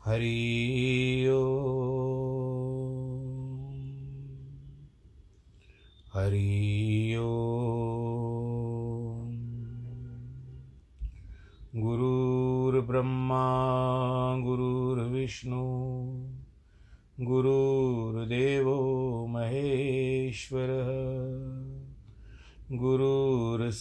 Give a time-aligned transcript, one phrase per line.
[0.05, 0.62] हरि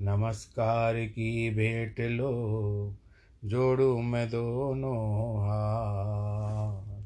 [0.00, 2.94] नमस्कार की भेंट लो,
[3.44, 7.04] जोड़ू मैं दोनों हाथ,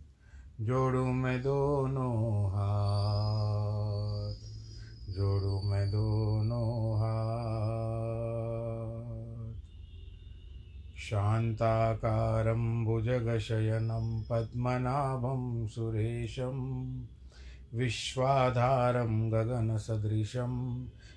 [0.60, 4.34] जोड़ू मैं दोनों हाथ,
[5.12, 7.48] जोड़ू मैं दोनों हाथ।
[10.96, 16.84] शान्ताकारं भुजगशयनं पद्मनाभं सुरेशं,
[17.74, 20.84] विश्वाधारं गगनसदृशं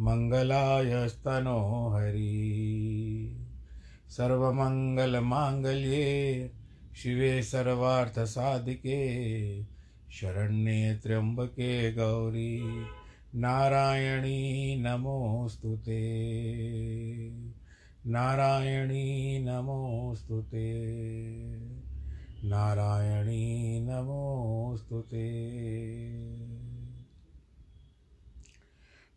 [0.00, 3.46] मङ्गलायस्तनो हरि।
[4.08, 6.50] सर्वमङ्गलमाङ्गल्ये
[6.96, 9.20] शिवे सर्वार्थसाधिके,
[10.10, 12.84] शरण्ये त्र्यम्बके गौरी।
[13.34, 16.30] नारायणी नमोऽस्तु ते।
[18.06, 20.96] नारायणी नमोऽस्तु ते।
[22.44, 25.40] नारायणी नमोऽस्तु ते।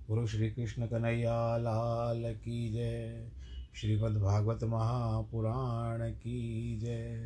[0.08, 3.32] गुरु श्री कृष्ण कन्हैया लाल की जय।
[3.74, 7.18] श्रीमद्भागवत महापुराण की जय।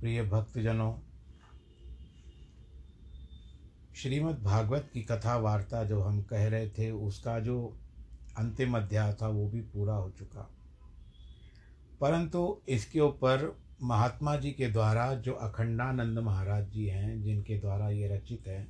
[0.00, 0.94] प्रिय भक्तजनों,
[3.96, 7.76] श्रीमद् भागवत की कथा वार्ता जो हम कह रहे थे, उसका जो
[8.40, 10.50] अंतिम अध्याय था, वो भी पूरा हो चुका।
[12.00, 18.08] परंतु इसके ऊपर महात्मा जी के द्वारा जो अखंडानंद महाराज जी हैं, जिनके द्वारा ये
[18.08, 18.68] रचित है,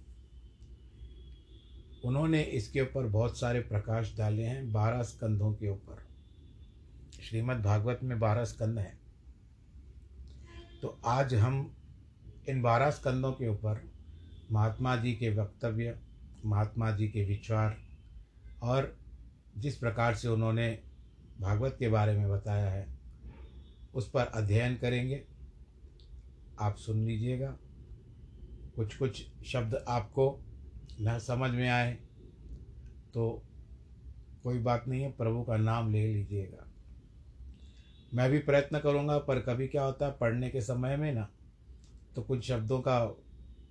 [2.05, 6.07] उन्होंने इसके ऊपर बहुत सारे प्रकाश डाले हैं बारह स्कंधों के ऊपर।
[7.23, 9.01] श्रीमद् भागवत में बारह स्कंद हैं।
[10.83, 11.75] तो आज हम
[12.49, 13.91] इन बारह स्कंदों के ऊपर
[14.53, 15.99] महात्मा जी के वक्तव्य,
[16.47, 17.77] महात्मा जी के विचार
[18.63, 19.00] और
[19.57, 20.69] जिस प्रकार से उन्होंने
[21.41, 22.87] भागवत के बारे में बताया है,
[23.95, 25.23] उस पर अध्ययन करेंगे।
[26.61, 27.57] आप सुन लीजिएगा।
[28.77, 30.27] कुछ कुछ शब्द आपको
[31.01, 31.93] न समझ में आए
[33.15, 33.43] तो
[34.45, 36.67] कोई बात नहीं है, प्रभु का नाम ले लीजिएगा।
[38.15, 41.29] मैं भी प्रयत्न करूँगा, पर कभी क्या होता है, पढ़ने के समय में ना
[42.17, 42.99] तो कुछ शब्दों का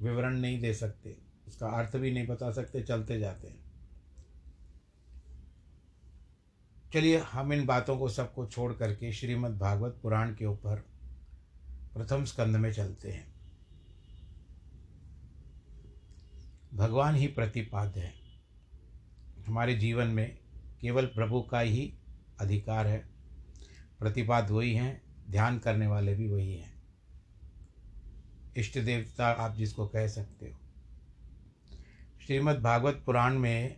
[0.02, 1.16] विवरण नहीं दे सकते,
[1.48, 3.59] उसका अर्थ भी नहीं बता सकते, चलते जाते हैं।
[6.94, 10.76] चलिए हम इन बातों को सबको छोड़ करके श्रीमद् भागवत पुराण के ऊपर
[11.94, 13.34] प्रथम स्कंद में चलते हैं।
[16.74, 18.14] भगवान ही प्रतिपाद्य है।
[19.48, 20.40] हमारे जीवन में
[20.82, 21.98] केवल प्रभु का ही
[22.40, 23.10] अधिकार है।
[24.00, 26.84] प्रतिपाद वही हैं, ध्यान करने वाले भी वही हैं।
[28.58, 30.60] इष्ट देवता आप जिसको कह सकते हो।
[32.26, 33.78] श्रीमद् भागवत पुराण में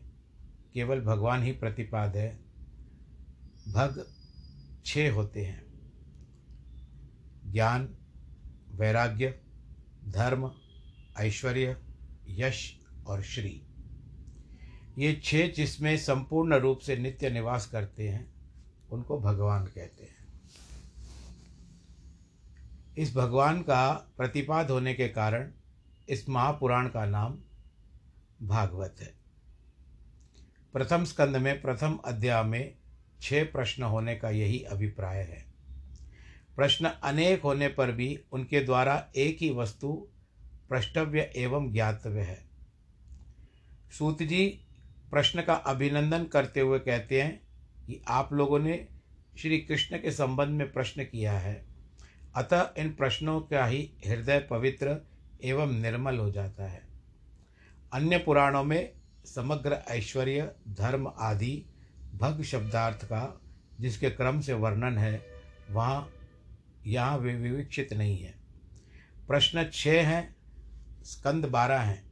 [0.73, 2.50] केवल भगवान ही प्रतिपाद है
[3.67, 4.13] भग
[4.85, 5.63] छः होते हैं।
[7.51, 7.95] ज्ञान,
[8.71, 9.41] वैराग्य,
[10.05, 10.51] धर्म,
[11.17, 11.77] ऐश्वर्य,
[12.27, 13.63] यश और श्री।
[14.97, 18.33] ये छह जिसमें संपूर्ण रूप से नित्य निवास करते हैं,
[18.91, 20.21] उनको भगवान कहते हैं।
[22.97, 25.51] इस भगवान का प्रतिपाद होने के कारण
[26.09, 27.37] इस महापुराण का नाम
[28.47, 29.13] भागवत है।
[30.73, 32.81] प्रथम स्कंद में, प्रथम अध्याय में
[33.21, 35.45] छह प्रश्न होने का यही अभिप्राय है।
[36.56, 40.07] प्रश्न अनेक होने पर भी उनके द्वारा एक ही वस्तु
[40.69, 42.50] प्रष्टव्य एवं ज्ञातव्य है।
[43.97, 44.65] सूत जी
[45.12, 47.41] प्रश्न का अभिनंदन करते हुए कहते हैं
[47.88, 48.88] कि आप लोगों ने
[49.38, 51.65] श्री कृष्ण के संबंध में प्रश्न किया है।
[52.35, 55.07] अतः इन प्रश्नों का ही हृदय पवित्र
[55.44, 56.81] एवं निर्मल हो जाता है।
[57.94, 58.94] अन्य पुराणों में
[59.25, 61.65] समग्र ऐश्वर्य, धर्म आदि
[62.21, 63.41] भग शब्दार्थ का,
[63.79, 65.25] जिसके क्रम से वर्णन है,
[65.71, 66.12] वहाँ
[66.88, 68.35] यहाँ वे, विविक्षित नहीं है।
[69.27, 70.35] प्रश्न छः हैं,
[71.03, 72.12] स्कंद बारह हैं।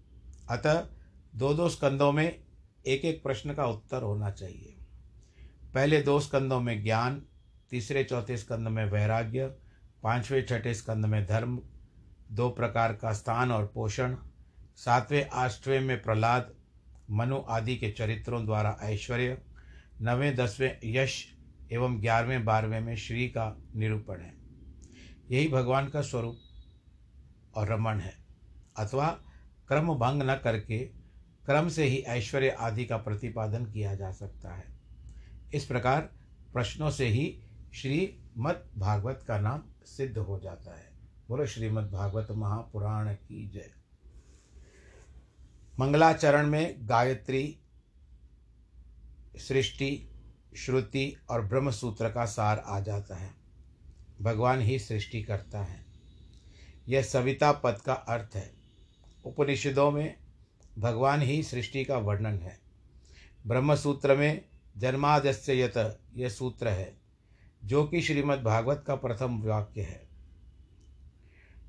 [0.49, 0.87] अतः
[1.35, 2.39] दो दो स्कंदों में
[2.87, 4.77] एक एक प्रश्न का उत्तर होना चाहिए।
[5.73, 7.25] पहले दो स्कंदों में ज्ञान,
[7.69, 9.47] तीसरे चौथे स्कंद में वैराग्य,
[10.03, 11.61] पाँचवें छठे स्कंद में धर्म,
[12.31, 14.15] दो प्रकार का स्थान और पोषण,
[14.75, 16.53] सातवें आठवें में प्रहलाद,
[17.11, 19.41] मनु आदि के चरित्रों द्वारा ऐश्वर्य
[20.01, 21.35] नवें, दसवें, यश
[21.71, 24.33] एवं ग्यारहवें, बारहवें में श्री का निरूपण है।
[25.31, 26.39] यही भगवान का स्वरूप
[27.55, 28.13] और रमण है।
[28.77, 29.07] अथवा
[29.67, 30.79] क्रम भंग न करके
[31.45, 34.79] क्रम से ही ऐश्वर्य आदि का प्रतिपादन किया जा सकता है।
[35.53, 36.01] इस प्रकार
[36.53, 40.91] प्रश्नों से ही श्री मद भागवत का नाम सिद्ध हो जाता है।
[41.29, 43.71] बोलो, श्रीमद् भागवत महापुराण की जय।
[45.79, 47.59] मंगलाचरण में गायत्री
[49.39, 50.09] सृष्टि,
[50.57, 53.33] श्रुति और ब्रह्म सूत्र का सार आ जाता है।
[54.21, 55.85] भगवान ही सृष्टि करता है।
[56.87, 58.53] यह सविता पद का अर्थ है।
[59.25, 60.17] उपनिषदों में
[60.79, 62.59] भगवान ही सृष्टि का वर्णन है।
[63.47, 64.45] ब्रह्म सूत्र में
[64.77, 66.97] जन्मादस्य यत यह सूत्र है,
[67.65, 70.09] जो कि श्रीमद् भागवत का प्रथम वाक्य है।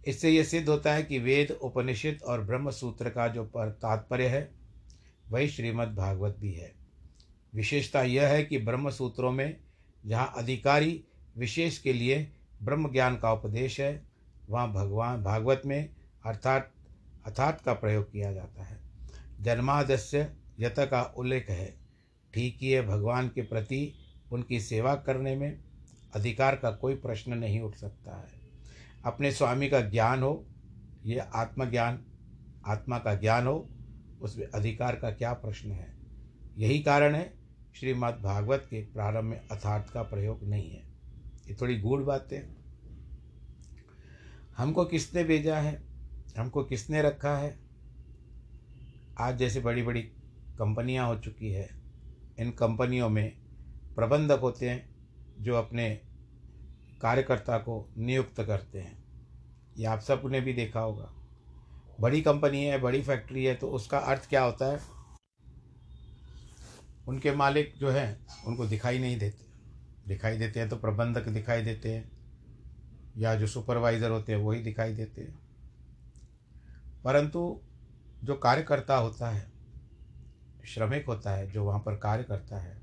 [0.06, 4.28] इससे यह सिद्ध होता है कि वेद, उपनिषद और ब्रह्म सूत्र का जो पर तात्पर्य
[4.28, 4.52] है,
[5.28, 6.79] वही श्रीमद् भागवत भी है।
[7.54, 9.60] विशेषता यह है कि ब्रह्म सूत्रों में
[10.06, 11.04] जहाँ अधिकारी
[11.36, 14.02] विशेष के लिए ब्रह्म ज्ञान का उपदेश है,
[14.48, 15.90] वहाँ भगवान, भागवत में
[16.26, 16.72] अर्थात
[17.26, 18.80] अर्थात का प्रयोग किया जाता है।
[19.40, 21.74] जन्मादस्य यत का उल्लेख है,
[22.34, 23.94] ठीक ही है भगवान के प्रति
[24.32, 25.60] उनकी सेवा करने में
[26.14, 28.28] अधिकार का कोई प्रश्न नहीं उठ सकता है।
[29.04, 30.46] अपने स्वामी का ज्ञान हो,
[31.04, 32.04] ये आत्मज्ञान,
[32.66, 33.68] आत्मा का ज्ञान हो,
[34.20, 35.96] उसमें अधिकार का क्या प्रश्न है?
[36.58, 37.39] यही कारण है
[37.74, 40.82] श्रीमद् भागवत के प्रारंभ में अथार्थ का प्रयोग नहीं है।
[41.48, 42.60] ये थोड़ी गूढ़ बातें
[44.56, 45.82] हमको किसने भेजा है?
[46.38, 47.58] हमको किसने रखा है?
[49.18, 50.02] आज जैसे बड़ी बड़ी
[50.58, 51.70] कंपनियाँ हो चुकी है,
[52.38, 53.32] इन कंपनियों में
[53.96, 54.90] प्रबंधक होते हैं,
[55.40, 56.00] जो अपने
[57.02, 59.04] कार्यकर्ता को नियुक्त करते हैं।
[59.78, 61.12] ये आप सबने भी देखा होगा।
[62.00, 64.99] बड़ी कंपनी है, बड़ी फैक्ट्री है तो उसका अर्थ क्या होता है?
[67.08, 69.44] उनके मालिक जो हैं, उनको दिखाई नहीं देते।
[70.08, 72.12] दिखाई देते हैं तो प्रबंधक दिखाई देते हैं,
[73.16, 75.38] या जो सुपरवाइज़र होते हैं, वही दिखाई देते हैं।
[77.04, 77.60] परंतु
[78.24, 79.52] जो कार्यकर्ता होता है,
[80.66, 82.80] श्रमिक होता है, जो वहाँ पर कार्य करता है,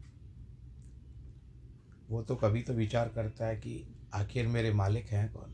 [2.10, 5.54] वो तो कभी तो विचार करता है कि आखिर मेरे मालिक हैं कौन?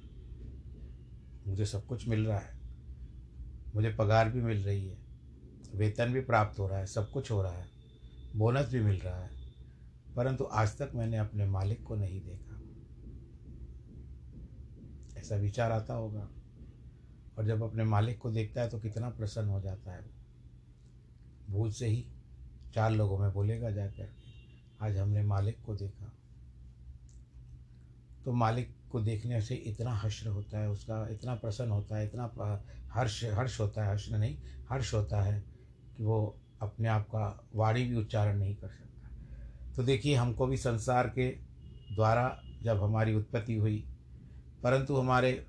[1.48, 2.54] मुझे सब कुछ मिल रहा है।
[3.76, 4.98] मुझे पगार भी मिल रही है।
[5.76, 7.73] वेतन भी प्राप्त हो रहा है। सब कुछ हो रहा है।
[8.34, 9.30] बोनस भी मिल रहा है,
[10.16, 12.60] परंतु आज तक मैंने अपने मालिक को नहीं देखा।
[15.20, 16.28] ऐसा विचार आता होगा,
[17.38, 20.06] और जब अपने मालिक को देखता है तो कितना प्रसन्न हो जाता है
[21.50, 22.06] भूल से ही
[22.74, 24.10] चार लोगों में बोलेगा जाकर
[24.82, 26.12] आज हमने मालिक को देखा।
[28.26, 32.64] तो मालिक को देखने से इतना हर्ष होता है, उसका इतना प्रसन्न होता है, इतना
[32.92, 34.38] हर्ष हर्ष होता है, हर्ष नहीं,
[34.70, 35.40] हर्ष होता है
[35.98, 39.10] कि वो अपने आप का वाणी भी उच्चारण नहीं कर सकता।
[39.76, 41.30] तो देखिए, हमको भी संसार के
[41.96, 43.88] द्वारा जब हमारी उत्पत्ति हुई,
[44.64, 45.48] परंतु हमारे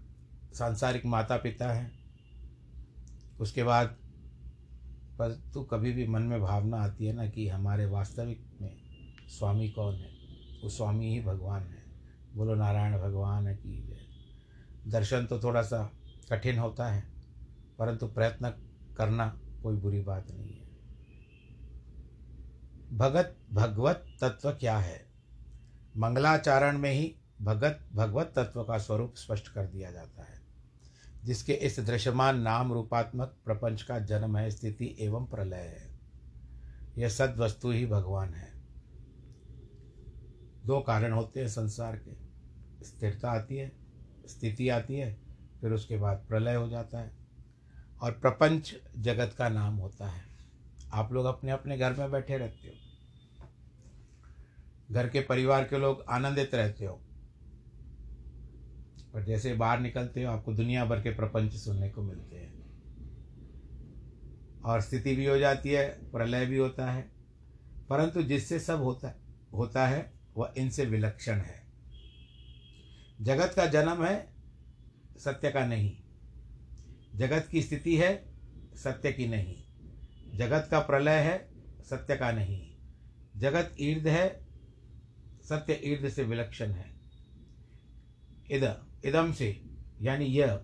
[0.54, 1.92] सांसारिक माता पिता हैं,
[3.40, 3.96] उसके बाद
[5.18, 8.76] परंतु कभी भी मन में भावना आती है ना कि हमारे वास्तविक में
[9.28, 10.10] स्वामी कौन है?
[10.62, 11.82] वो स्वामी ही भगवान है।
[12.36, 15.92] बोलो, नारायण भगवान की जय। दर्शन तो थोड़ा सा
[16.30, 17.04] कठिन होता है,
[17.78, 18.50] परंतु प्रयत्न
[18.96, 20.63] करना कोई बुरी बात नहीं है।
[22.94, 25.06] भगत भगवत तत्व क्या है?
[25.96, 30.40] मंगलाचारण में ही भगत भगवत तत्व का स्वरूप स्पष्ट कर दिया जाता है,
[31.24, 35.98] जिसके इस दृश्यमान नाम रूपात्मक प्रपंच का जन्म है स्थिति एवं प्रलय है।
[36.98, 38.52] यह सद वस्तु ही भगवान है।
[40.66, 42.16] दो कारण होते हैं संसार के।
[42.84, 43.72] स्थिरता आती है,
[44.26, 45.20] स्थिति आती है,
[45.60, 47.12] फिर उसके बाद प्रलय हो जाता है,
[48.02, 50.22] और प्रपंच जगत का नाम होता है।
[50.92, 52.83] आप लोग अपने अपने घर में बैठे रहते हो।
[54.90, 57.00] घर के परिवार के लोग आनंदित रहते हो।
[59.12, 62.64] पर जैसे बाहर निकलते हो, आपको दुनिया भर के प्रपंच सुनने को मिलते हैं।
[64.64, 67.12] और स्थिति भी हो जाती है, प्रलय भी होता है।
[67.88, 69.24] परंतु जिससे सब होता है
[69.54, 71.66] होता है, वह इनसे विलक्षण है।
[73.20, 74.28] जगत का जन्म है,
[75.18, 75.96] सत्य का नहीं।
[77.14, 78.34] जगत की स्थिति है,
[78.76, 79.64] सत्य की नहीं।
[80.34, 81.48] जगत का प्रलय है,
[81.82, 82.76] सत्य का नहीं।
[83.36, 84.43] जगत ईर्द है
[85.48, 86.94] सत्य ईर्द से विलक्षण है।
[88.50, 89.64] इद, इदम से,
[90.02, 90.60] यानी यह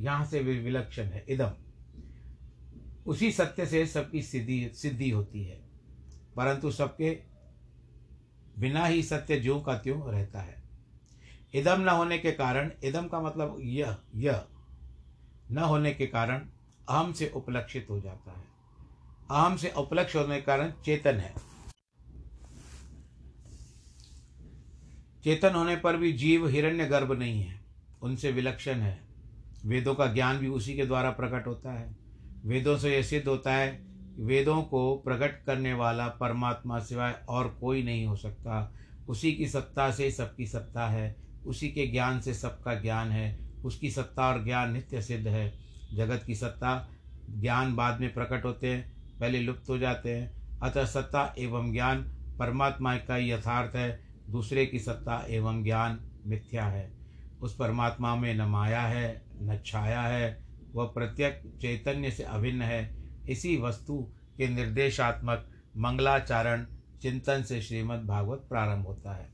[0.00, 1.52] यहाँ से विलक्षण है। इदम।
[3.06, 5.62] उसी सत्य से सबकी सिद्धि सिद्धि होती है।
[6.36, 7.22] परंतु सबके
[8.58, 10.62] बिना ही सत्य ज्यों का त्यों रहता है।
[11.54, 14.46] इदम न होने के कारण, इदम का मतलब यह यह
[15.50, 16.38] न होने के कारण
[16.88, 18.44] अहम से उपलक्षित हो जाता है।
[19.30, 21.49] अहम से उपलक्ष होने के कारण चेतन है।
[25.24, 27.60] चेतन होने पर भी जीव हिरण्य गर्भ नहीं है।
[28.02, 29.00] उनसे विलक्षण है।
[29.66, 31.96] वेदों का ज्ञान भी उसी के द्वारा प्रकट होता है।
[32.44, 33.82] वेदों से यह सिद्ध होता है,
[34.18, 38.74] वेदों को प्रकट करने वाला परमात्मा सिवाय और कोई नहीं हो सकता।
[39.08, 43.90] उसी की सत्ता से सबकी सत्ता है। उसी के ज्ञान से सबका ज्ञान है। उसकी
[43.90, 45.58] सत्ता और ज्ञान नित्य सिद्ध है।
[45.94, 46.90] जगत की सत्ता
[47.30, 52.02] ज्ञान बाद में प्रकट होते हैं, पहले लुप्त हो जाते हैं। अतः सत्ता एवं ज्ञान
[52.38, 56.92] परमात्मा का यथार्थ है। दूसरे की सत्ता एवं ज्ञान मिथ्या है।
[57.42, 60.44] उस परमात्मा में न माया है, न छाया है,
[60.74, 62.96] वह प्रत्यक चैतन्य से अभिन्न है।
[63.28, 66.66] इसी वस्तु के निर्देशात्मक मंगलाचारण
[67.02, 69.30] चिंतन से श्रीमद् भागवत प्रारंभ होता है।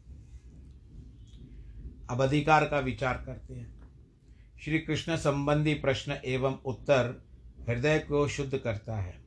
[2.10, 3.74] अब अधिकार का विचार करते हैं।
[4.64, 7.26] श्री कृष्ण संबंधी प्रश्न एवं उत्तर
[7.68, 9.24] हृदय को शुद्ध करता है।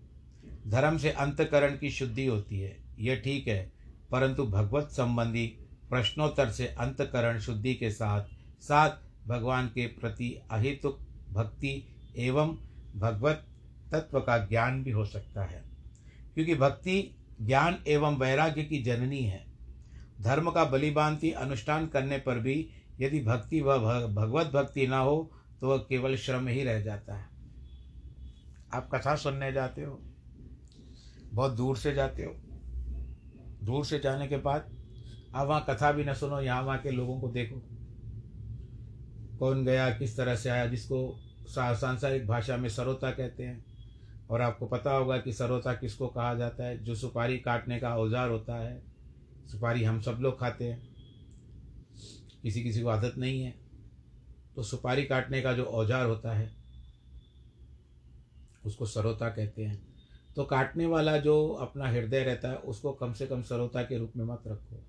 [0.67, 3.71] धर्म से अंतकरण की शुद्धि होती है। यह ठीक है,
[4.11, 5.58] परंतु भगवत संबंधी
[5.89, 8.25] प्रश्नोत्तर से अंतकरण शुद्धि के साथ
[8.61, 10.99] साथ भगवान के प्रति अहितुक
[11.31, 11.71] भक्ति
[12.17, 12.57] एवं
[12.95, 13.45] भगवत
[13.91, 15.63] तत्व का ज्ञान भी हो सकता है।
[16.33, 19.45] क्योंकि भक्ति, ज्ञान एवं वैराग्य की जननी है।
[20.21, 22.69] धर्म का बलिबांति अनुष्ठान करने पर भी
[22.99, 23.77] यदि भक्ति व
[24.07, 25.31] भगवत भक्ति ना हो
[25.61, 27.25] तो वह केवल श्रम ही रह जाता है।
[28.73, 29.99] आप कथा सुनने जाते हो,
[31.33, 32.33] बहुत दूर से जाते हो।
[33.63, 34.69] दूर से जाने के बाद
[35.35, 37.61] आप वहाँ कथा भी न सुनो, यहाँ वहाँ के लोगों को देखो।
[39.39, 43.65] कौन गया, किस तरह से आया, जिसको सांसारिक भाषा में सरोता कहते हैं।
[44.29, 46.83] और आपको पता होगा कि सरोता किसको कहा जाता है?
[46.83, 48.81] जो सुपारी काटने का औज़ार होता है।
[49.51, 50.81] सुपारी हम सब लोग खाते हैं।
[52.41, 53.53] किसी किसी को आदत नहीं है।
[54.55, 56.51] तो सुपारी काटने का जो औज़ार होता है,
[58.65, 59.81] उसको सरोता कहते हैं।
[60.35, 64.13] तो काटने वाला जो अपना हृदय रहता है, उसको कम से कम सरोता के रूप
[64.17, 64.83] में मत रखो।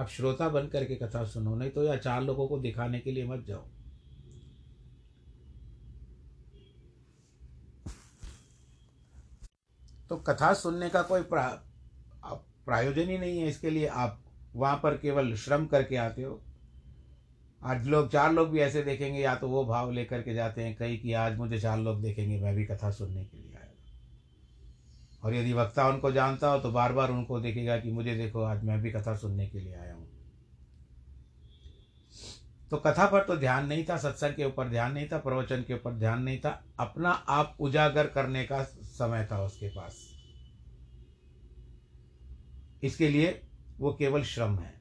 [0.00, 3.24] आप श्रोता बन करके कथा सुनो नहीं तो या चार लोगों को दिखाने के लिए
[3.26, 3.64] मत जाओ।
[10.10, 11.46] तो कथा सुनने का कोई प्रा,
[12.66, 14.18] प्रायोजन ही नहीं है इसके लिए आप
[14.54, 16.40] वहाँ पर केवल श्रम करके आते हो।
[17.62, 20.76] आज लोग चार लोग भी ऐसे देखेंगे या तो वो भाव लेकर के जाते हैं
[20.76, 23.49] कई कि आज मुझे चार लोग देखेंगे मैं भी कथा सुनने के लिए।
[25.22, 28.64] और यदि वक्ता उनको जानता हो तो बार बार उनको देखेगा कि मुझे देखो, आज
[28.64, 30.08] मैं भी कथा सुनने के लिए आया हूँ।
[32.70, 35.74] तो कथा पर तो ध्यान नहीं था, सत्संग के ऊपर ध्यान नहीं था, प्रवचन के
[35.74, 39.96] ऊपर ध्यान नहीं था, अपना आप उजागर करने का समय था उसके पास।
[42.82, 43.40] इसके लिए
[43.78, 44.72] वो केवल श्रम है।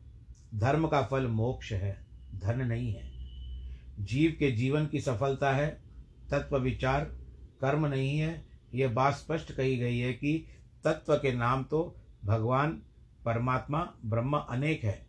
[0.56, 2.06] धर्म का फल मोक्ष है,
[2.36, 3.08] धन नहीं है।
[4.00, 5.68] जीव के जीवन की सफलता है,
[6.32, 7.04] तत्व विचार,
[7.62, 10.46] कर्म नहीं है यह बात स्पष्ट कही गई है कि
[10.84, 11.96] तत्व के नाम तो
[12.26, 12.82] भगवान,
[13.26, 15.06] परमात्मा, ब्रह्म अनेक है,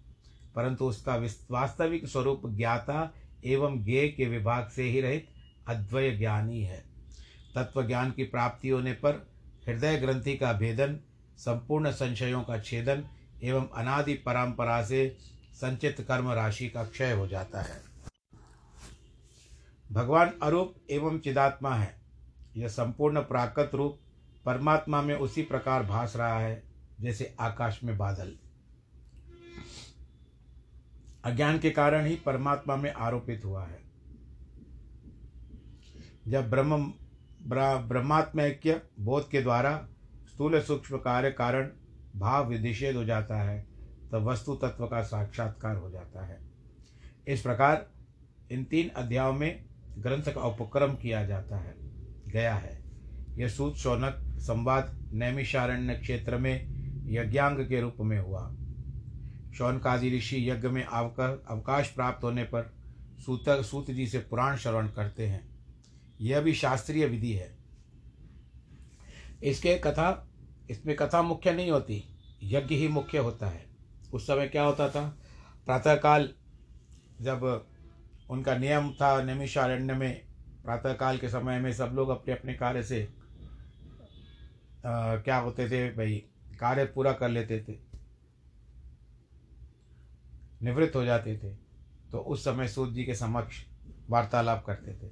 [0.54, 1.16] परंतु उसका
[1.50, 3.14] वास्तविक स्वरूप ज्ञाता
[3.44, 5.28] एवं ज्ञेय के विभाग से ही रहित
[5.66, 6.84] अद्वय ज्ञानी है।
[7.54, 9.30] तत्व ज्ञान की प्राप्ति होने पर
[9.68, 11.00] हृदय ग्रंथि का भेदन,
[11.38, 13.04] संपूर्ण संशयों का छेदन
[13.42, 15.16] एवं अनादि परंपरा से
[15.54, 17.82] संचित कर्म राशि का क्षय हो जाता है।
[19.92, 21.99] भगवान अरूप एवं चिदात्मा है।
[22.56, 23.98] यह संपूर्ण प्राकृत रूप
[24.44, 26.62] परमात्मा में उसी प्रकार भास रहा है,
[27.00, 28.36] जैसे आकाश में बादल।
[31.24, 33.80] अज्ञान के कारण ही परमात्मा में आरोपित हुआ है।
[36.28, 36.94] जब ब्रह्म
[37.88, 39.88] ब्रह्मात्मैक्य बोध के द्वारा
[40.34, 41.70] स्थूल सूक्ष्म कार्य कारण
[42.16, 43.66] भाव विधिषेध हो जाता है,
[44.12, 46.40] तब वस्तु तत्व का साक्षात्कार हो जाता है।
[47.28, 47.90] इस प्रकार
[48.50, 49.64] इन तीन अध्यायों में
[49.98, 51.89] ग्रंथ का उपक्रम किया जाता है।
[52.30, 52.84] गया है।
[53.36, 58.56] यह सूत शौनक संवाद नैमिषारण्य क्षेत्र में यज्ञांग के रूप में हुआ।
[59.54, 62.74] शौनकादि ऋषि यज्ञ में अवकाश प्राप्त होने पर
[63.26, 65.48] सूत सूत जी से पुराण श्रवण करते हैं।
[66.20, 67.58] यह भी शास्त्रीय विधि है।
[69.42, 70.28] इसके कथा,
[70.70, 72.04] इसमें कथा मुख्य नहीं होती,
[72.42, 73.66] यज्ञ ही मुख्य होता है।
[74.12, 75.18] उस समय क्या होता था?
[75.66, 76.28] प्रातःकाल
[77.20, 77.66] जब
[78.30, 80.29] उनका नियम था नैमिषारण्य में
[80.64, 83.02] प्रातःकाल के समय में सब लोग अपने अपने कार्य से
[84.86, 86.16] आ, क्या होते थे भाई
[86.60, 87.78] कार्य पूरा कर लेते थे।
[90.62, 91.54] निवृत्त हो जाते थे
[92.12, 93.62] तो उस समय सूत जी के समक्ष
[94.10, 95.10] वार्तालाप करते थे।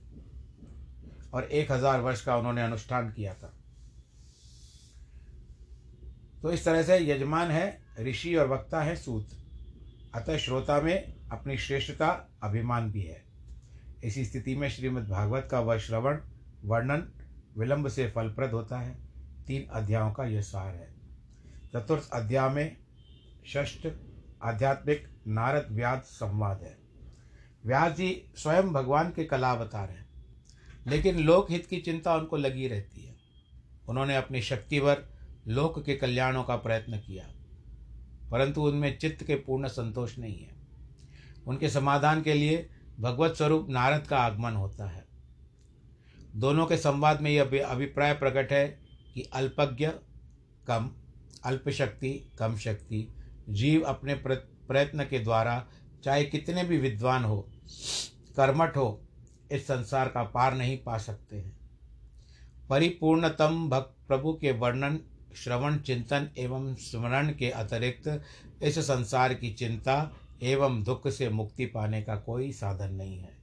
[1.33, 3.53] और एक हज़ार वर्ष का उन्होंने अनुष्ठान किया था।
[6.43, 9.29] तो इस तरह से यजमान है ऋषि और वक्ता है सूत।
[10.15, 12.09] अतः श्रोता में अपनी श्रेष्ठता
[12.43, 13.23] अभिमान भी है।
[14.05, 16.19] इसी स्थिति में श्रीमद् भागवत का वह श्रवण,
[16.65, 17.09] वर्णन
[17.59, 18.95] विलंब से फलप्रद होता है।
[19.47, 20.89] तीन अध्यायों का यह सार है।
[21.75, 22.77] चतुर्थ अध्याय में
[23.47, 23.87] षष्ठ
[24.43, 26.77] आध्यात्मिक नारद व्याध संवाद है।
[27.67, 30.07] व्यास जी स्वयं भगवान के कला अवतार हैं,
[30.87, 33.17] लेकिन लोकहित की चिंता उनको लगी रहती है।
[33.89, 35.07] उन्होंने अपनी शक्ति पर
[35.49, 37.25] लोक के कल्याणों का प्रयत्न किया,
[38.31, 40.57] परंतु उनमें चित्त के पूर्ण संतोष नहीं है।
[41.47, 45.07] उनके समाधान के लिए भगवत स्वरूप नारद का आगमन होता है।
[46.37, 48.67] दोनों के संवाद में यह अभिप्राय प्रकट है
[49.15, 49.89] कि अल्पज्ञ
[50.67, 50.91] कम
[51.45, 53.09] अल्प शक्ति कम शक्ति,
[53.49, 55.65] जीव अपने प्रयत्न के द्वारा
[56.05, 57.41] चाहे कितने भी विद्वान हो,
[58.37, 59.01] कर्मठ हो,
[59.53, 61.57] इस संसार का पार नहीं पा सकते हैं।
[62.71, 64.99] परिपूर्णतम भक्त प्रभु के वर्णन,
[65.37, 68.23] श्रवण, चिंतन एवं स्मरण के अतिरिक्त
[68.63, 70.01] इस संसार की चिंता
[70.43, 73.39] एवं दुख से मुक्ति पाने का कोई साधन नहीं है।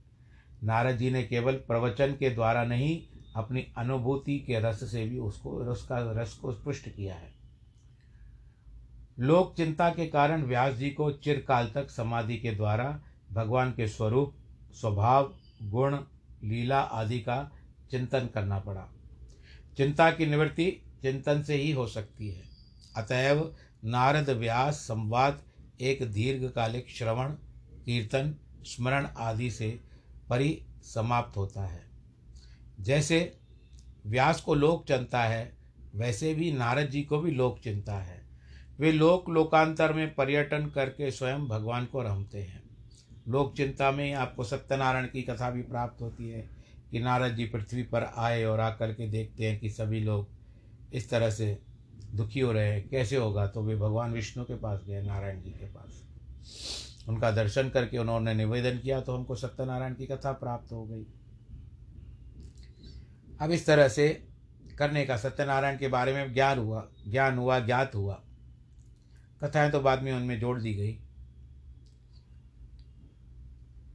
[0.64, 3.04] नारद जी ने केवल प्रवचन के द्वारा नहीं,
[3.36, 7.34] अपनी अनुभूति के रस से भी उसको उसका रस को स्पष्ट किया है।
[9.20, 14.36] लोक चिंता के कारण व्यास जी को चिरकाल तक समाधि के द्वारा भगवान के स्वरूप,
[14.74, 15.98] स्वभाव, गुण,
[16.44, 17.52] लीला आदि का
[17.92, 18.88] चिंतन करना पड़ा।
[19.78, 22.44] चिंता की निवृत्ति चिंतन से ही हो सकती है।
[22.96, 23.56] अतएव
[23.86, 25.42] नारद व्यास संवाद
[25.82, 27.30] एक दीर्घकालिक श्रवण,
[27.86, 29.80] कीर्तन, स्मरण आदि से
[30.30, 31.84] परि समाप्त होता है।
[32.80, 33.38] जैसे
[34.06, 35.58] व्यास को लोक चिंता है,
[35.96, 38.26] वैसे भी नारद जी को भी लोक चिंता है।
[38.80, 42.64] वे लोक लोकांतर में पर्यटन करके स्वयं भगवान को रमते हैं।
[43.28, 46.50] लोक चिंता में आपको सत्यनारायण की कथा भी प्राप्त होती है
[46.92, 50.28] कि नारद जी पृथ्वी पर आए और आकर के देखते हैं कि सभी लोग
[50.94, 51.60] इस तरह से
[52.16, 53.48] दुखी हो रहे हैं, कैसे होगा?
[53.48, 56.04] तो वे भगवान विष्णु के पास गए, नारायण जी के पास।
[57.10, 61.06] उनका दर्शन करके उन्होंने निवेदन किया तो हमको सत्यनारायण की कथा प्राप्त हो गई।
[63.42, 64.28] अब इस तरह से
[64.80, 68.24] करने का सत्यनारायण के बारे में ज्ञान हुआ ज्ञान हुआ, ज्ञात हुआ।
[69.44, 71.00] कथाएँ तो बाद में उनमें जोड़ दी गई।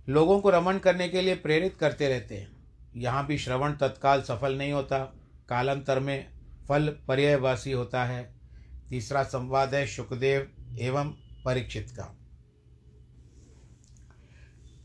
[0.09, 2.57] लोगों को रमन करने के लिए प्रेरित करते रहते हैं।
[2.97, 4.99] यहाँ भी श्रवण तत्काल सफल नहीं होता।
[5.49, 6.39] कालांतर में
[6.71, 8.35] फल पर्यायवासी होता है।
[8.89, 11.09] तीसरा संवाद है सुखदेव एवं
[11.45, 12.17] परीक्षित का।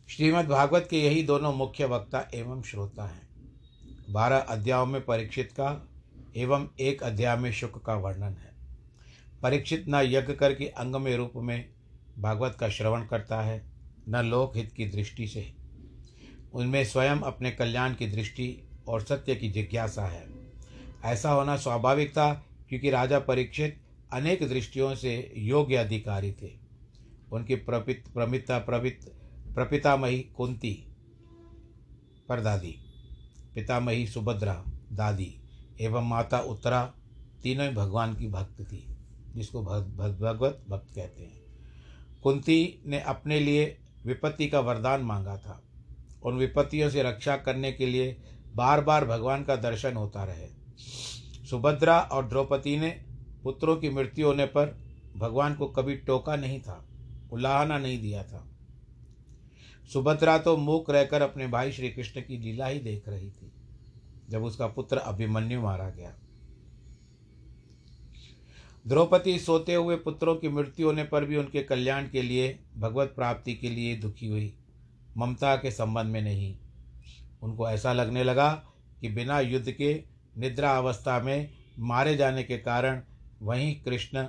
[0.10, 3.30] श्रीमद् भागवत के यही दोनों मुख्य वक्ता एवं श्रोता हैं।
[4.10, 5.90] बारह अध्यायों में परीक्षित का
[6.36, 8.56] एवं एक अध्याय में शुक का वर्णन है।
[9.42, 11.70] परीक्षित न यज्ञ करके अंग में रूप में
[12.20, 13.72] भागवत का श्रवण करता है,
[14.10, 15.56] न लोकहित की दृष्टि से।
[16.54, 20.45] उनमें स्वयं अपने कल्याण की दृष्टि और सत्य की जिज्ञासा है।
[21.06, 23.82] ऐसा होना स्वाभाविक था क्योंकि राजा परीक्षित
[24.14, 26.52] अनेक दृष्टियों से योग्य अधिकारी थे।
[27.32, 29.00] उनकी प्रपित, प्रमिता प्रवित
[29.56, 30.88] प्रपितामही कुंती,
[32.30, 32.76] परदादी,
[33.56, 34.64] पितामही सुभद्रा,
[34.94, 35.40] दादी
[35.82, 36.94] एवं माता उत्तरा
[37.44, 38.88] तीनों ही भगवान की भक्त थी,
[39.36, 41.42] जिसको भगवत भक्त कहते हैं।
[42.24, 45.62] कुंती ने अपने लिए विपत्ति का वरदान मांगा था।
[46.24, 48.18] उन विपत्तियों से रक्षा करने के लिए
[48.56, 50.65] बार बार भगवान का दर्शन होता रहे।
[51.50, 52.90] सुभद्रा और द्रौपदी ने
[53.44, 54.78] पुत्रों की मृत्यु होने पर
[55.18, 56.86] भगवान को कभी टोका नहीं था,
[57.32, 58.48] उलाहना नहीं दिया था।
[59.94, 63.52] सुभद्रा तो मूक रहकर अपने भाई श्री कृष्ण की लीला ही देख रही थी,
[64.30, 66.16] जब उसका पुत्र अभिमन्यु मारा गया।
[68.88, 73.54] द्रौपदी सोते हुए पुत्रों की मृत्यु होने पर भी उनके कल्याण के लिए, भगवत प्राप्ति
[73.54, 74.54] के लिए दुखी हुई।
[75.18, 76.58] ममता के संबंध में नहीं।
[77.42, 78.52] उनको ऐसा लगने लगा
[79.02, 83.02] कि बिना युद्ध के निद्रा अवस्था में मारे जाने के कारण
[83.42, 84.24] वहीं कृष्ण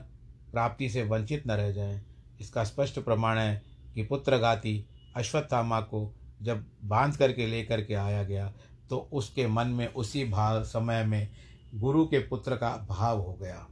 [0.53, 2.01] प्राप्ति से वंचित न रह जाएँ।
[2.41, 3.63] इसका स्पष्ट प्रमाण है
[3.95, 4.85] कि पुत्रघाती
[5.17, 8.53] अश्वत्थामा को जब बाँध करके लेकर के आया गया
[8.91, 11.29] तो उसके मन में उसी भाव समय में
[11.75, 13.67] गुरु के पुत्र का भाव हो गया।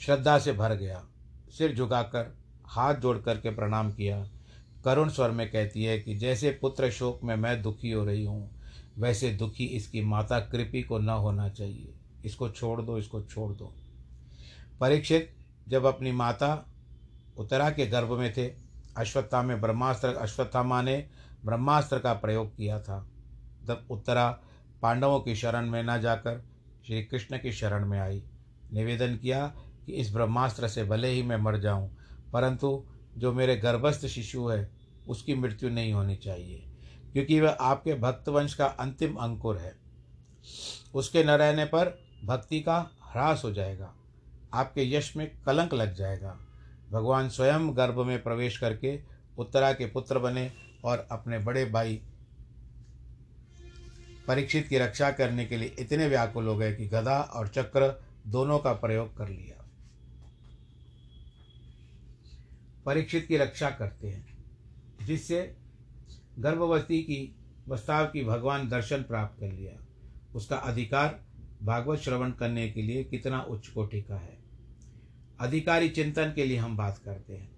[0.00, 1.02] श्रद्धा से भर गया।
[1.58, 4.22] सिर झुकाकर हाथ जोड़ करके प्रणाम किया।
[4.84, 8.59] करुण स्वर में कहती है कि जैसे पुत्र शोक में मैं दुखी हो रही हूँ
[9.00, 13.72] वैसे दुखी इसकी माता कृपी को न होना चाहिए। इसको छोड़ दो, इसको छोड़ दो।
[14.80, 15.34] परीक्षित
[15.68, 16.66] जब अपनी माता
[17.38, 18.46] उत्तरा के गर्भ में थे,
[18.96, 20.96] अश्वत्था में ब्रह्मास्त्र अश्वत्थामा ने
[21.44, 23.00] ब्रह्मास्त्र का प्रयोग किया था।
[23.68, 24.28] तब उत्तरा
[24.82, 26.42] पांडवों की शरण में न जाकर
[26.86, 28.22] श्री कृष्ण की शरण में आई।
[28.72, 29.46] निवेदन किया
[29.86, 31.90] कि इस ब्रह्मास्त्र से भले ही मैं मर जाऊँ,
[32.32, 32.84] परंतु
[33.16, 34.70] जो मेरे गर्भस्थ शिशु है,
[35.08, 36.69] उसकी मृत्यु नहीं होनी चाहिए।
[37.12, 39.76] क्योंकि वह आपके भक्त वंश का अंतिम अंकुर है।
[40.94, 43.94] उसके न रहने पर भक्ति का ह्रास हो जाएगा।
[44.54, 46.38] आपके यश में कलंक लग जाएगा।
[46.90, 49.00] भगवान स्वयं गर्भ में प्रवेश करके
[49.38, 50.52] उत्तरा के पुत्र बने
[50.84, 52.02] और अपने बड़े भाई
[54.26, 58.58] परीक्षित की रक्षा करने के लिए इतने व्याकुल हो गए कि गदा और चक्र दोनों
[58.58, 59.64] का प्रयोग कर लिया।
[62.86, 64.26] परीक्षित की रक्षा करते हैं,
[65.06, 65.56] जिससे
[66.40, 67.34] गर्भवती की,
[67.68, 69.72] प्रस्ताव की भगवान दर्शन प्राप्त कर लिया।
[70.34, 71.24] उसका अधिकार
[71.62, 74.38] भागवत श्रवण करने के लिए कितना उच्च कोटि का है।
[75.40, 77.50] अधिकारी चिंतन के लिए हम बात करते हैं।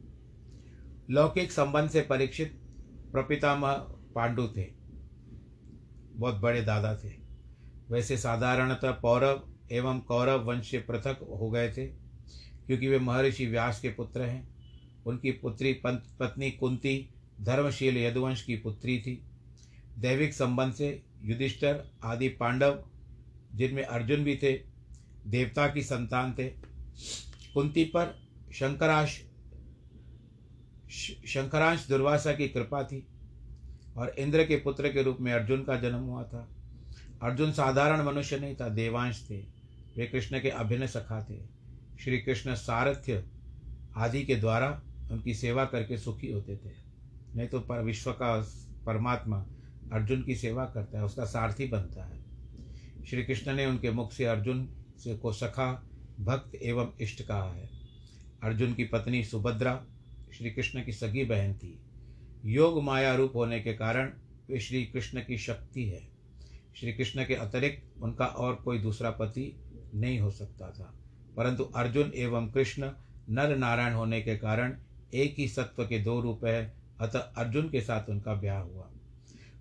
[1.11, 2.61] लौकिक संबंध से परीक्षित
[3.13, 3.73] प्रपितामह
[4.15, 4.67] पांडु थे।
[6.13, 7.13] बहुत बड़े दादा थे।
[7.91, 11.87] वैसे साधारणतः पौरव एवं कौरव वंश से पृथक हो गए थे,
[12.67, 14.49] क्योंकि वे महर्षि व्यास के पुत्र हैं।
[15.07, 17.12] उनकी पुत्री पत्नी कुंती
[17.43, 19.23] धर्मशील यदुवंश की पुत्री थी।
[19.99, 22.85] दैविक संबंध से युधिष्ठर, आदि पांडव,
[23.55, 24.53] जिनमें अर्जुन भी थे,
[25.27, 26.49] देवता की संतान थे।
[27.55, 29.23] कुंती पर शंकराश
[31.27, 33.07] शंकरांश दुर्वासा की कृपा थी
[33.97, 36.49] और इंद्र के पुत्र के रूप में अर्जुन का जन्म हुआ था।
[37.23, 39.39] अर्जुन साधारण मनुष्य नहीं था, देवांश थे।
[39.97, 41.39] वे कृष्ण के अभिन्न सखा थे।
[42.05, 43.25] श्री कृष्ण सारथ्य
[43.97, 46.82] आदि के द्वारा उनकी सेवा करके सुखी होते थे।
[47.37, 48.41] नहीं तो पर विश्व का
[48.87, 49.47] परमात्मा
[49.93, 52.25] अर्जुन की सेवा करता है, उसका सारथी बनता है।
[53.05, 54.69] श्री कृष्ण ने उनके मुख से अर्जुन
[54.99, 55.89] से को सखा
[56.21, 57.71] भक्त एवं इष्ट कहा है।
[58.43, 59.85] अर्जुन की पत्नी सुभद्रा,
[60.39, 61.79] श्री कृष्ण की सगी बहन थी।
[62.45, 64.13] योग माया रूप होने के कारण
[64.51, 66.09] वे श्री कृष्ण की शक्ति है।
[66.77, 69.57] श्री कृष्ण के अतिरिक्त उनका और कोई दूसरा पति
[69.95, 70.95] नहीं हो सकता था।
[71.37, 72.91] परंतु अर्जुन एवं कृष्ण
[73.31, 74.77] नर नारायण होने के कारण
[75.15, 78.91] एक ही सत्व के दो रूप है अतः अर्जुन के साथ उनका ब्याह हुआ।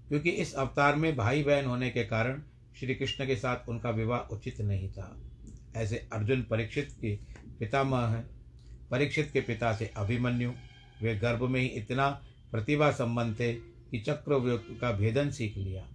[0.07, 2.41] क्योंकि इस अवतार में भाई बहन होने के कारण
[2.79, 5.21] श्री कृष्ण के साथ उनका विवाह उचित नहीं था।
[5.75, 7.15] ऐसे अर्जुन परीक्षित के
[7.59, 8.29] पितामह हैं।
[8.91, 10.51] परीक्षित के पिता से अभिमन्यु।
[11.01, 15.87] वे गर्भ में ही इतना प्रतिभा संबंध थे कि चक्रव्यूह का भेदन सीख लिया।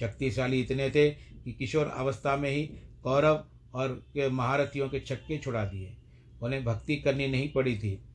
[0.00, 2.66] शक्तिशाली इतने थे कि किशोर अवस्था में ही
[3.02, 5.96] कौरव और महारथियों के छक्के छुड़ा दिए।
[6.42, 8.07] उन्हें भक्ति करनी नहीं पड़ी थी।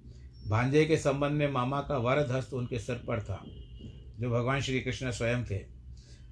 [0.47, 3.43] भांजे के संबंध में मामा का वरद हस्त उनके सिर पर था,
[4.19, 5.59] जो भगवान श्री कृष्ण स्वयं थे।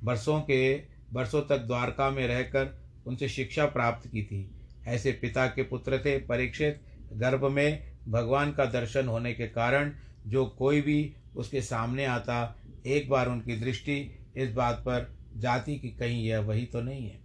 [0.03, 0.75] बरसों के,
[1.13, 4.49] बरसों तक द्वारका में रहकर उनसे शिक्षा प्राप्त की थी।
[4.87, 6.81] ऐसे पिता के पुत्र थे, परीक्षित
[7.13, 9.91] गर्भ में भगवान का दर्शन होने के कारण
[10.27, 13.97] जो कोई भी उसके सामने आता, एक बार उनकी दृष्टि
[14.35, 17.19] इस बात पर जाति की कहीं यह वही तो नहीं है।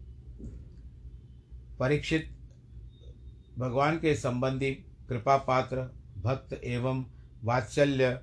[1.79, 2.29] परीक्षित
[3.59, 4.71] भगवान के संबंधी
[5.09, 5.91] कृपा पात्र
[6.23, 7.05] भक्त एवं
[7.45, 8.21] वात्सल्य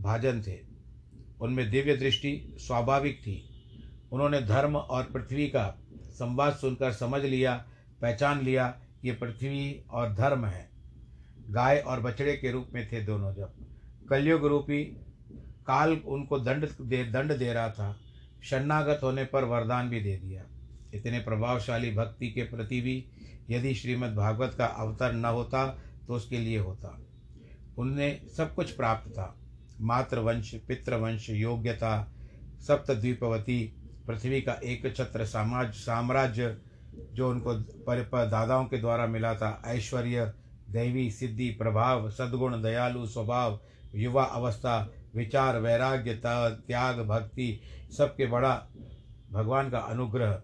[0.00, 0.58] भाजन थे।
[1.40, 3.46] उनमें दिव्य दृष्टि स्वाभाविक थी।
[4.12, 7.66] उन्होंने धर्म और पृथ्वी का संवाद सुनकर समझ लिया,
[8.02, 10.70] पहचान लिया, ये पृथ्वी और धर्म है।
[11.50, 13.52] गाय और बछड़े के रूप में थे दोनों जब।
[14.10, 14.84] कलयुग रूपी
[15.66, 18.00] काल उनको दंड दे दंड दे रहा था।
[18.42, 20.44] शरणागत होने पर वरदान भी दे दिया।
[20.94, 23.04] इतने प्रभावशाली भक्ति के प्रति भी
[23.50, 25.66] यदि श्रीमद् भागवत का अवतर न होता
[26.06, 27.00] तो उसके लिए होता।
[27.78, 29.34] उनने सब कुछ प्राप्त था।
[29.80, 32.12] मातृवंश पितृवंश योग्यता
[32.60, 33.62] सप्तद्वीपवती
[34.06, 36.56] पृथ्वी का एक छत्र समाज साम्राज्य
[37.14, 40.32] जो उनको पर, पर दादाओं के द्वारा मिला था। ऐश्वर्य
[40.70, 43.60] दैवी सिद्धि प्रभाव सद्गुण दयालु स्वभाव
[43.94, 44.78] युवा अवस्था
[45.14, 47.60] विचार वैराग्य त्याग भक्ति
[47.96, 48.54] सबके बड़ा
[49.32, 50.40] भगवान का अनुग्रह।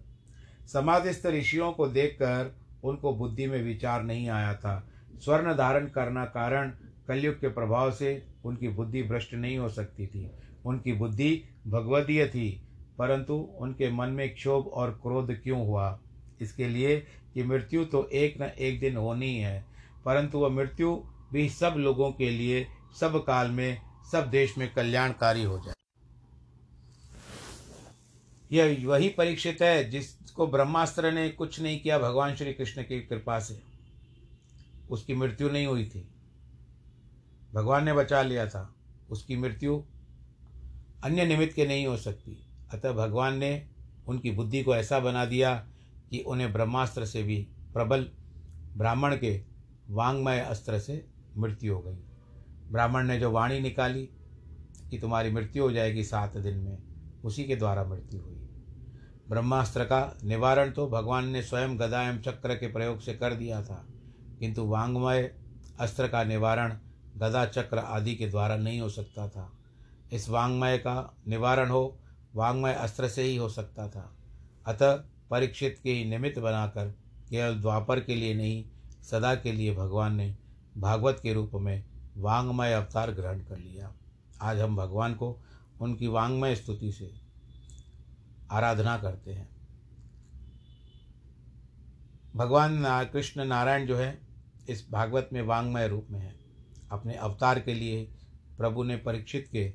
[0.67, 4.83] समाधिस्थ ऋषियों को देखकर उनको बुद्धि में विचार नहीं आया था।
[5.25, 6.73] स्वर्ण धारण करना कारण
[7.09, 10.31] कलयुग के प्रभाव से उनकी बुद्धि भ्रष्ट नहीं हो सकती थी।
[10.66, 12.62] उनकी बुद्धि भगवदीय थी,
[12.99, 15.99] परंतु उनके मन में क्षोभ और क्रोध क्यों हुआ?
[16.40, 16.99] इसके लिए
[17.35, 19.64] कि मृत्यु तो एक न एक दिन होनी है,
[20.05, 20.97] परंतु वह मृत्यु
[21.33, 22.66] भी सब लोगों के लिए,
[23.01, 23.79] सब काल में,
[24.12, 25.75] सब देश में कल्याणकारी हो जाए।
[28.53, 33.38] यह वही परीक्षित है जिसको ब्रह्मास्त्र ने कुछ नहीं किया, भगवान श्री कृष्ण की कृपा
[33.38, 33.61] से।
[34.90, 36.09] उसकी मृत्यु नहीं हुई थी।
[37.53, 38.75] भगवान ने बचा लिया था,
[39.11, 39.83] उसकी मृत्यु
[41.05, 42.39] अन्य निमित्त के नहीं हो सकती।
[42.73, 43.69] अतः भगवान ने
[44.09, 45.55] उनकी बुद्धि को ऐसा बना दिया
[46.11, 47.37] कि उन्हें ब्रह्मास्त्र से भी,
[47.73, 48.07] प्रबल
[48.77, 49.41] ब्राह्मण के
[49.91, 51.05] वांग्मय अस्त्र से
[51.37, 51.99] मृत्यु हो गई।
[52.73, 54.09] ब्राह्मण ने जो वाणी निकाली
[54.91, 56.79] कि तुम्हारी मृत्यु हो जाएगी सात दिन में,
[57.25, 58.43] उसी के द्वारा मृत्यु हुई।
[59.29, 63.63] ब्रह्मास्त्र का निवारण तो भगवान ने स्वयं गदा एवं चक्र के प्रयोग से कर दिया
[63.63, 63.85] था,
[64.41, 65.31] किंतु वांग्मय
[65.81, 66.77] अस्त्र का निवारण
[67.16, 69.52] गदा चक्र आदि के द्वारा नहीं हो सकता था।
[70.12, 71.98] इस वांग्मय का निवारण हो,
[72.35, 74.16] वांग्मय अस्त्र से ही हो सकता था।
[74.66, 76.88] अतः परीक्षित के ही निमित्त बनाकर
[77.31, 78.64] केवल द्वापर के लिए नहीं,
[79.02, 80.37] सदा के लिए भगवान ने
[80.76, 81.85] भागवत के रूप में
[82.16, 83.92] वांग्मय अवतार ग्रहण कर लिया।
[84.42, 85.38] आज हम भगवान को
[85.81, 87.11] उनकी वांग्मय स्तुति से
[88.50, 89.48] आराधना करते हैं।
[92.37, 94.20] भगवान कृष्ण नारायण जो है,
[94.68, 96.36] इस भागवत में वांग्मय रूप में है।
[96.92, 98.05] अपने अवतार के लिए
[98.59, 99.72] प्रभु ने परीक्षित के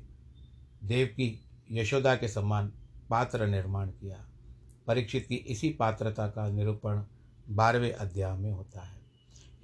[0.84, 2.72] देव की यशोदा के समान
[3.10, 4.26] पात्र निर्माण किया।
[4.86, 7.02] परीक्षित की इसी पात्रता का निरूपण
[7.50, 9.00] बारहवें अध्याय में होता है।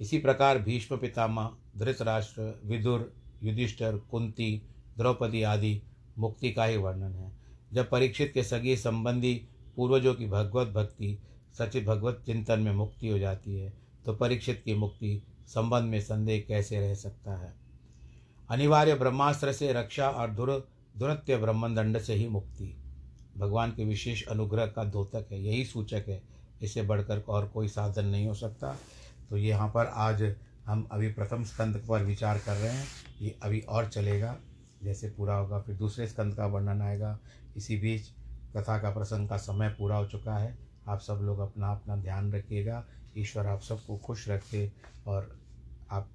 [0.01, 4.61] इसी प्रकार भीष्म पितामह, धृतराष्ट्र, विदुर, युधिष्ठर, कुंती,
[4.97, 5.81] द्रौपदी आदि
[6.17, 7.31] मुक्ति का ही वर्णन है।
[7.73, 11.17] जब परीक्षित के सगे संबंधी पूर्वजों की भगवत भक्ति
[11.59, 13.73] सचिव भगवत चिंतन में मुक्ति हो जाती है
[14.05, 17.53] तो परीक्षित की मुक्ति संबंध में संदेह कैसे रह सकता है?
[18.49, 22.83] अनिवार्य ब्रह्मास्त्र से रक्षा और दुर, दुरत्य ब्रह्मदंड से ही मुक्ति।
[23.37, 26.23] भगवान के विशेष अनुग्रह का द्योतक है, यही सूचक है।
[26.61, 28.75] इसे बढ़कर और कोई साधन नहीं हो सकता।
[29.29, 30.35] तो यहाँ पर आज
[30.65, 32.87] हम अभी प्रथम स्कंद पर विचार कर रहे हैं।
[33.21, 34.37] ये अभी और चलेगा,
[34.83, 37.19] जैसे पूरा होगा, फिर दूसरे स्कंद का वर्णन आएगा।
[37.57, 38.01] इसी बीच
[38.57, 40.57] कथा का प्रसंग का समय पूरा हो चुका है।
[40.87, 42.85] आप सब लोग अपना अपना ध्यान रखिएगा।
[43.21, 44.71] ईश्वर आप सबको खुश रखे
[45.07, 45.39] और
[45.91, 46.09] आप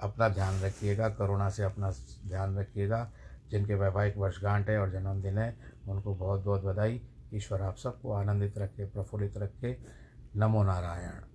[0.00, 1.90] अपना ध्यान रखिएगा, करुणा से अपना
[2.26, 3.12] ध्यान रखिएगा।
[3.50, 5.56] जिनके वैवाहिक वर्षगांठ है और जन्मदिन है,
[5.88, 9.78] उनको बहुत बहुत बधाई। ईश्वर आप सबको आनंदित रखे, प्रफुल्लित रखे।
[10.36, 11.27] नमो नारायण।